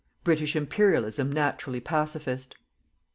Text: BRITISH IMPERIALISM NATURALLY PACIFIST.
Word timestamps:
BRITISH 0.23 0.55
IMPERIALISM 0.55 1.31
NATURALLY 1.31 1.81
PACIFIST. 1.81 2.55